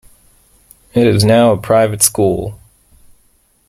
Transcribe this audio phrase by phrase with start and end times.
[0.95, 2.57] It is now a private school.